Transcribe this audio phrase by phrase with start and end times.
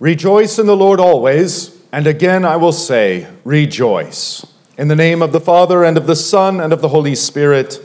[0.00, 4.46] Rejoice in the Lord always, and again I will say, rejoice.
[4.78, 7.78] In the name of the Father, and of the Son, and of the Holy Spirit,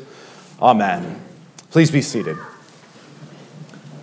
[0.62, 1.22] Amen.
[1.72, 2.38] Please be seated.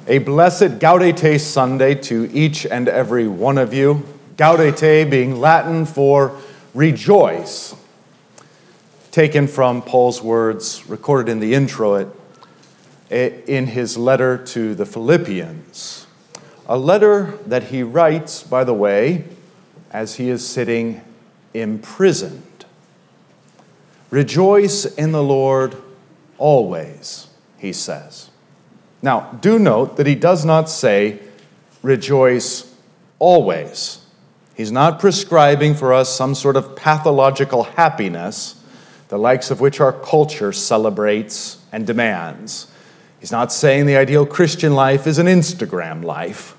[0.06, 4.06] A blessed Gaudete Sunday to each and every one of you.
[4.36, 6.38] Gaudete being Latin for
[6.74, 7.74] rejoice,
[9.10, 12.12] taken from Paul's words recorded in the intro
[13.08, 16.02] in his letter to the Philippians.
[16.73, 19.25] A letter that he writes, by the way,
[19.90, 21.03] as he is sitting
[21.53, 22.64] imprisoned.
[24.08, 25.76] Rejoice in the Lord
[26.39, 27.26] always,
[27.58, 28.31] he says.
[29.03, 31.18] Now, do note that he does not say,
[31.82, 32.75] rejoice
[33.19, 33.98] always.
[34.55, 38.64] He's not prescribing for us some sort of pathological happiness,
[39.09, 42.73] the likes of which our culture celebrates and demands.
[43.20, 46.56] He's not saying the ideal Christian life is an Instagram life.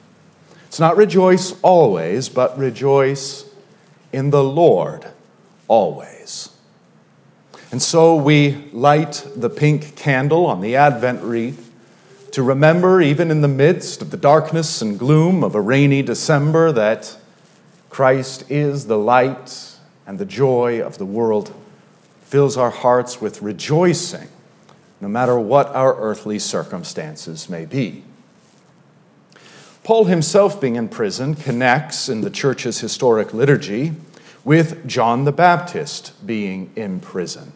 [0.73, 3.45] It's not rejoice always, but rejoice
[4.12, 5.05] in the Lord
[5.67, 6.50] always.
[7.72, 11.72] And so we light the pink candle on the Advent wreath
[12.31, 16.72] to remember, even in the midst of the darkness and gloom of a rainy December,
[16.72, 17.17] that
[17.92, 21.53] Christ is the light and the joy of the world,
[22.23, 24.28] fills our hearts with rejoicing
[25.00, 28.03] no matter what our earthly circumstances may be.
[29.84, 33.94] Paul himself, being in prison, connects in the church's historic liturgy
[34.44, 37.52] with John the Baptist being in prison.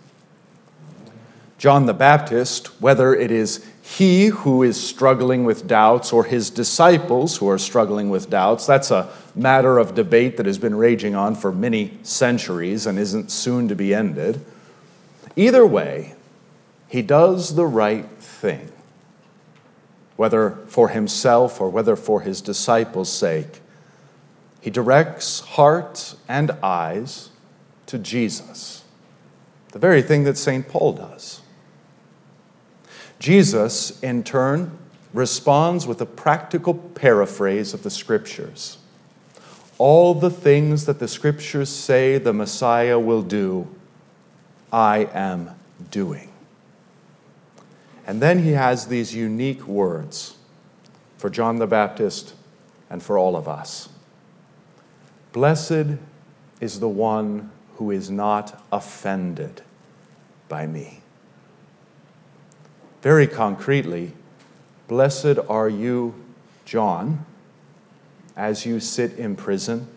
[1.58, 7.38] John the Baptist, whether it is he who is struggling with doubts or his disciples
[7.38, 11.34] who are struggling with doubts, that's a matter of debate that has been raging on
[11.34, 14.46] for many centuries and isn't soon to be ended.
[15.36, 16.14] Either way,
[16.90, 18.72] he does the right thing,
[20.18, 23.62] whether for himself or whether for his disciples' sake.
[24.60, 27.30] He directs heart and eyes
[27.86, 28.84] to Jesus,
[29.72, 30.68] the very thing that St.
[30.68, 31.42] Paul does.
[33.20, 34.78] Jesus, in turn,
[35.14, 38.78] responds with a practical paraphrase of the scriptures.
[39.78, 43.68] All the things that the scriptures say the Messiah will do,
[44.72, 45.52] I am
[45.90, 46.30] doing.
[48.08, 50.38] And then he has these unique words
[51.18, 52.34] for John the Baptist
[52.90, 53.90] and for all of us
[55.34, 56.00] Blessed
[56.60, 59.62] is the one who is not offended
[60.50, 61.02] by me.
[63.04, 64.14] Very concretely,
[64.88, 66.16] blessed are you,
[66.66, 67.24] John,
[68.36, 69.88] as you sit in prison,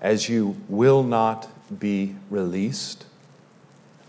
[0.00, 1.48] as you will not
[1.80, 3.06] be released,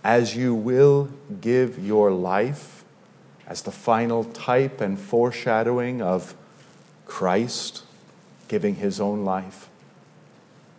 [0.03, 1.09] as you will
[1.41, 2.80] give your life
[3.51, 6.33] as the final type and foreshadowing of
[7.05, 7.83] Christ
[8.47, 9.67] giving his own life.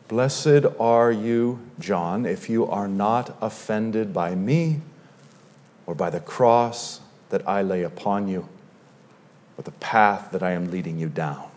[0.09, 4.81] Blessed are you, John, if you are not offended by me
[5.85, 8.49] or by the cross that I lay upon you
[9.59, 11.51] or the path that I am leading you down.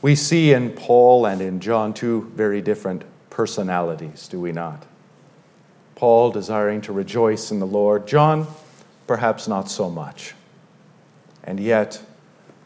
[0.00, 4.86] We see in Paul and in John two very different personalities, do we not?
[6.00, 8.46] Paul desiring to rejoice in the Lord, John
[9.06, 10.34] perhaps not so much.
[11.44, 12.00] And yet,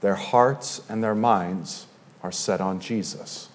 [0.02, 1.86] their hearts and their minds
[2.22, 3.48] are set on Jesus.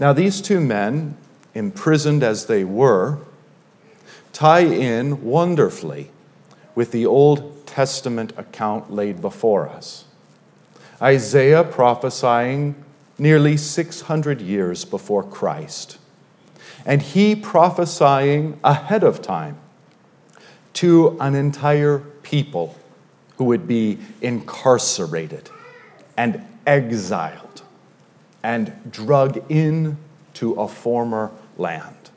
[0.00, 1.18] Now, these two men,
[1.52, 3.18] imprisoned as they were,
[4.32, 6.10] tie in wonderfully
[6.74, 10.06] with the Old Testament account laid before us.
[11.02, 12.82] Isaiah prophesying
[13.18, 15.98] nearly 600 years before Christ
[16.84, 19.58] and he prophesying ahead of time
[20.74, 22.76] to an entire people
[23.36, 25.50] who would be incarcerated
[26.16, 27.62] and exiled
[28.42, 32.10] and drug into a former land.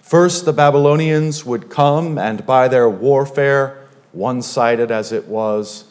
[0.00, 5.84] First, the Babylonians would come and, by their warfare, one sided as it was,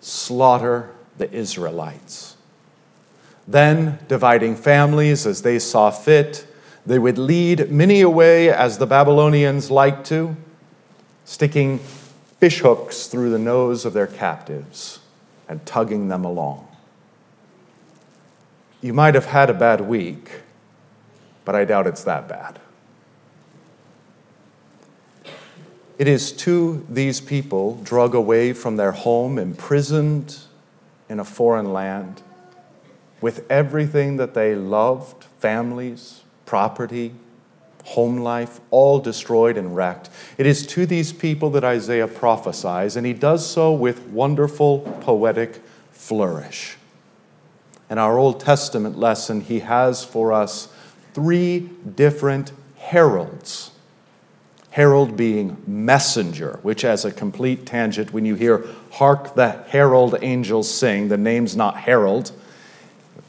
[0.00, 2.36] slaughter the Israelites.
[3.48, 6.46] Then, dividing families as they saw fit,
[6.86, 10.36] they would lead many away as the Babylonians liked to,
[11.24, 11.80] sticking
[12.40, 15.00] fishhooks through the nose of their captives
[15.48, 16.68] and tugging them along.
[18.80, 20.42] You might have had a bad week,
[21.44, 22.60] but I doubt it's that bad.
[25.98, 30.38] It is to these people, drug away from their home, imprisoned
[31.08, 32.22] in a foreign land,
[33.20, 37.12] with everything that they loved families, property,
[37.84, 40.08] home life, all destroyed and wrecked.
[40.38, 45.60] It is to these people that Isaiah prophesies, and he does so with wonderful poetic
[45.92, 46.76] flourish.
[47.88, 50.68] In our Old Testament lesson, he has for us
[51.14, 53.70] three different heralds.
[54.70, 60.72] Herald being messenger, which, as a complete tangent, when you hear Hark the Herald Angels
[60.72, 62.32] Sing, the name's not Herald,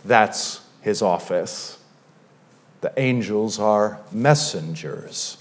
[0.03, 1.76] that's his office.
[2.81, 5.37] The angels are messengers.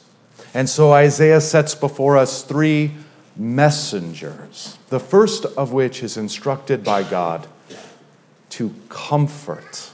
[0.55, 2.93] And so Isaiah sets before us three
[3.37, 7.47] messengers, the first of which is instructed by God
[8.51, 9.91] to comfort,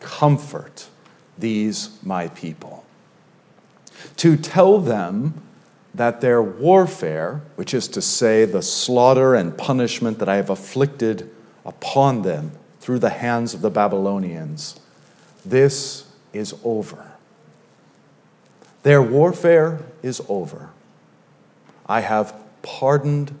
[0.00, 0.88] comfort
[1.38, 2.84] these my people.
[4.18, 5.42] To tell them
[5.94, 11.30] that their warfare, which is to say the slaughter and punishment that I have afflicted
[11.64, 14.78] upon them through the hands of the Babylonians,
[15.44, 17.12] this is over.
[18.82, 20.70] Their warfare is over.
[21.86, 23.38] I have pardoned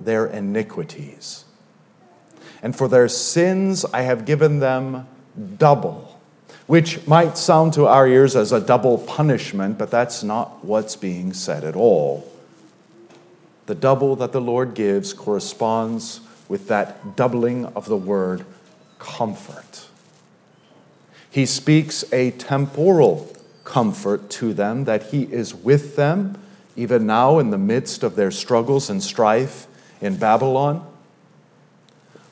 [0.00, 1.44] their iniquities.
[2.62, 5.08] And for their sins I have given them
[5.56, 6.20] double,
[6.66, 11.32] which might sound to our ears as a double punishment, but that's not what's being
[11.32, 12.30] said at all.
[13.66, 18.44] The double that the Lord gives corresponds with that doubling of the word
[18.98, 19.87] comfort.
[21.30, 23.32] He speaks a temporal
[23.64, 26.40] comfort to them that He is with them
[26.76, 29.66] even now in the midst of their struggles and strife
[30.00, 30.86] in Babylon,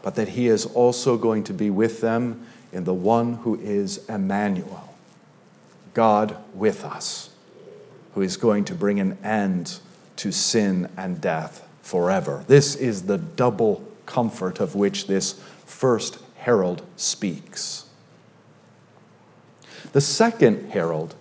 [0.02, 4.04] but that He is also going to be with them in the one who is
[4.08, 4.94] Emmanuel,
[5.94, 7.31] God with us,
[8.14, 9.81] who is going to bring an end
[10.16, 12.44] to sin and death forever.
[12.46, 17.85] This is the double comfort of which this first herald speaks.
[19.93, 21.14] The second herald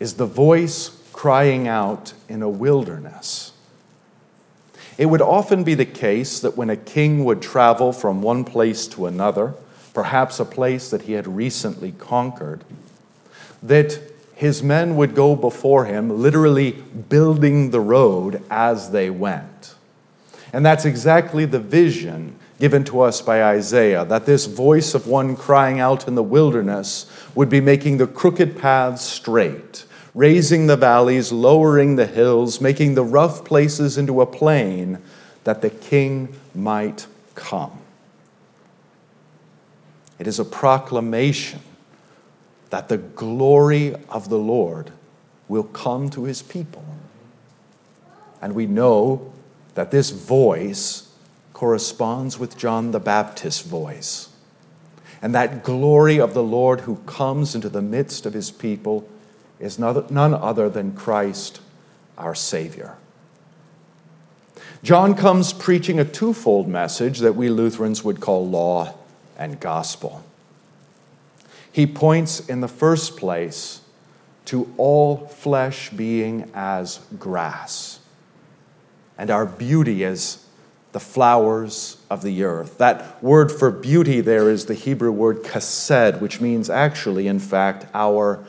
[0.00, 3.52] is the voice crying out in a wilderness.
[4.96, 8.86] It would often be the case that when a king would travel from one place
[8.88, 9.54] to another,
[9.94, 12.64] perhaps a place that he had recently conquered,
[13.62, 14.00] that
[14.34, 19.74] his men would go before him, literally building the road as they went.
[20.52, 25.36] And that's exactly the vision given to us by Isaiah that this voice of one
[25.36, 29.84] crying out in the wilderness would be making the crooked paths straight
[30.18, 34.98] raising the valleys, lowering the hills, making the rough places into a plain,
[35.44, 37.06] that the king might
[37.36, 37.78] come.
[40.18, 41.60] It is a proclamation
[42.70, 44.90] that the glory of the Lord
[45.46, 46.84] will come to his people.
[48.42, 49.32] And we know
[49.74, 51.07] that this voice
[51.52, 54.28] corresponds with John the Baptist's voice.
[55.20, 59.08] And that glory of the Lord who comes into the midst of his people
[59.58, 61.60] is none other than Christ,
[62.16, 62.96] our Savior.
[64.84, 68.94] John comes preaching a twofold message that we Lutherans would call law
[69.36, 70.24] and gospel.
[71.72, 73.80] He points in the first place
[74.44, 77.98] to all flesh being as grass,
[79.18, 80.44] and our beauty as
[80.98, 82.78] the flowers of the earth.
[82.78, 87.86] That word for beauty there is the Hebrew word chesed, which means actually, in fact,
[87.94, 88.44] our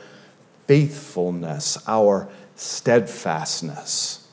[0.66, 4.26] faithfulness, our steadfastness.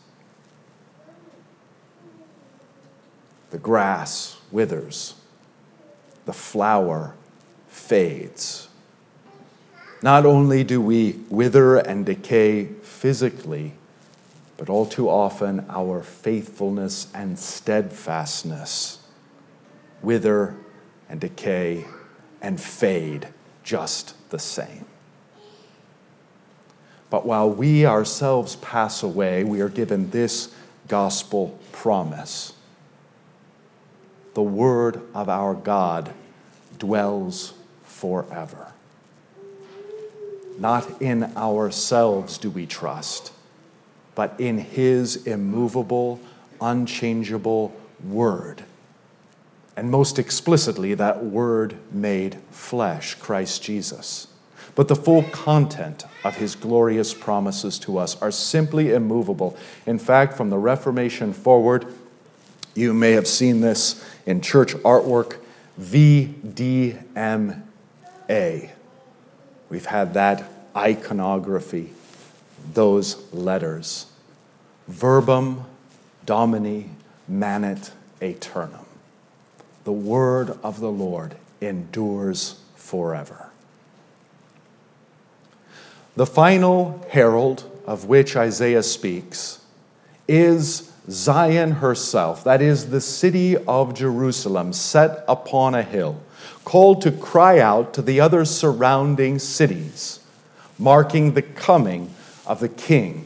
[3.51, 5.13] The grass withers,
[6.25, 7.13] the flower
[7.67, 8.67] fades.
[10.01, 13.73] Not only do we wither and decay physically,
[14.57, 18.99] but all too often our faithfulness and steadfastness
[20.01, 20.55] wither
[21.09, 21.85] and decay
[22.41, 23.27] and fade
[23.63, 24.85] just the same.
[27.09, 30.53] But while we ourselves pass away, we are given this
[30.87, 32.53] gospel promise.
[34.33, 36.13] The word of our God
[36.77, 38.73] dwells forever.
[40.59, 43.31] Not in ourselves do we trust,
[44.17, 46.19] but in his immovable,
[46.59, 47.71] unchangeable
[48.03, 48.63] word.
[49.75, 54.25] And most explicitly, that word made flesh, Christ Jesus.
[54.73, 59.55] But the full content of his glorious promises to us are simply immovable.
[59.85, 61.85] In fact, from the Reformation forward,
[62.73, 65.37] you may have seen this in church artwork
[65.79, 67.61] VDMA.
[69.69, 70.43] We've had that
[70.75, 71.91] iconography,
[72.73, 74.07] those letters.
[74.87, 75.65] Verbum
[76.25, 76.89] Domini
[77.27, 78.85] manet aeternum.
[79.83, 83.49] The word of the Lord endures forever.
[86.15, 89.59] The final herald of which Isaiah speaks
[90.27, 96.21] is Zion herself, that is, the city of Jerusalem, set upon a hill,
[96.65, 100.19] called to cry out to the other surrounding cities,
[100.77, 102.13] marking the coming
[102.47, 103.25] of the king.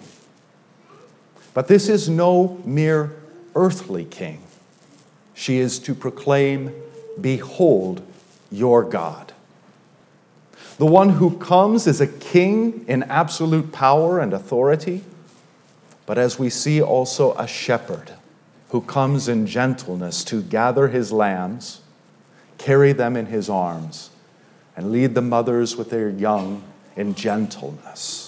[1.53, 3.15] But this is no mere
[3.55, 4.41] earthly king.
[5.33, 6.73] She is to proclaim,
[7.19, 8.01] Behold
[8.51, 9.33] your God.
[10.77, 15.03] The one who comes is a king in absolute power and authority
[16.11, 18.11] but as we see also a shepherd
[18.71, 21.79] who comes in gentleness to gather his lambs,
[22.57, 24.09] carry them in his arms,
[24.75, 26.63] and lead the mothers with their young
[26.97, 28.20] in gentleness.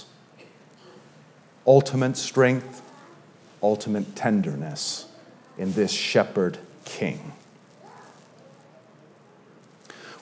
[1.66, 2.82] Ultimate strength,
[3.62, 5.06] ultimate tenderness
[5.58, 7.34] in this shepherd king.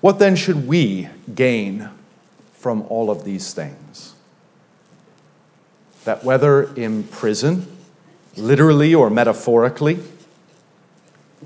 [0.02, 1.90] What then should we gain
[2.54, 4.14] from all of these things?
[6.04, 7.68] that whether in prison,
[8.36, 10.00] literally or metaphorically,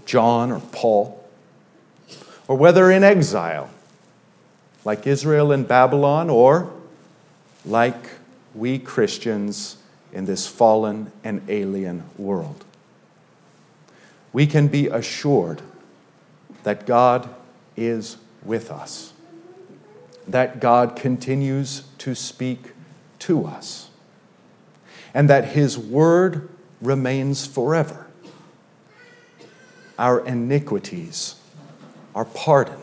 [0.06, 1.24] John or Paul,
[2.48, 3.70] or whether in exile,
[4.84, 6.72] like Israel in Babylon, or
[7.66, 8.12] like
[8.54, 9.78] we Christians
[10.16, 12.64] in this fallen and alien world.
[14.34, 15.62] We can be assured
[16.64, 17.30] that God
[17.78, 19.14] is with us,
[20.28, 22.72] that God continues to speak
[23.20, 23.90] to us
[25.14, 26.50] and that His word
[26.82, 28.08] remains forever.
[29.98, 31.36] Our iniquities
[32.14, 32.82] are pardoned.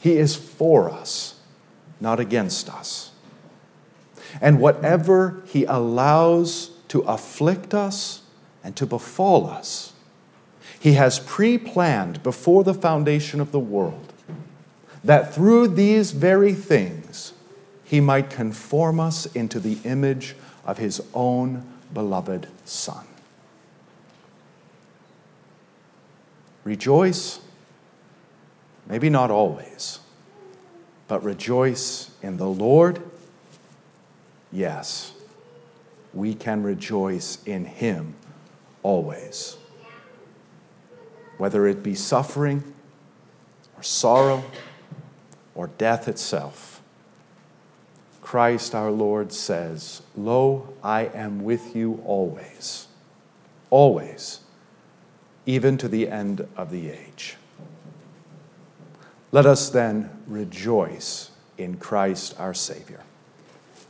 [0.00, 1.40] He is for us,
[2.00, 3.10] not against us.
[4.40, 8.22] And whatever He allows to afflict us
[8.62, 9.92] and to befall us,
[10.78, 14.12] He has pre planned before the foundation of the world
[15.02, 17.34] that through these very things
[17.84, 23.06] He might conform us into the image of his own beloved Son.
[26.64, 27.40] Rejoice,
[28.86, 29.98] maybe not always,
[31.08, 33.02] but rejoice in the Lord.
[34.54, 35.12] Yes,
[36.14, 38.14] we can rejoice in him
[38.84, 39.56] always.
[41.38, 42.62] Whether it be suffering
[43.76, 44.44] or sorrow
[45.56, 46.80] or death itself.
[48.22, 52.86] Christ our Lord says, Lo, I am with you always,
[53.70, 54.40] always,
[55.46, 57.36] even to the end of the age.
[59.32, 63.00] Let us then rejoice in Christ our Savior.